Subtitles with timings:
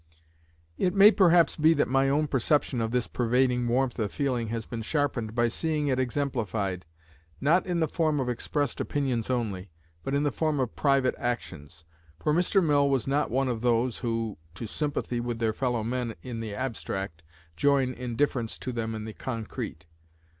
[0.79, 4.65] It may perhaps be that my own perception of this pervading warmth of feeling has
[4.65, 6.85] been sharpened by seeing it exemplified,
[7.39, 9.69] not in the form of expressed opinions only,
[10.01, 11.85] but in the form of private actions,
[12.19, 12.63] for Mr.
[12.65, 16.55] Mill was not one of those, who, to sympathy with their fellow men in the
[16.55, 17.21] abstract,
[17.55, 19.85] join indifference to them in the concrete.